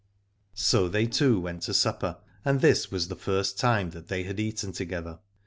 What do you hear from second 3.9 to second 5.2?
that they had eaten together.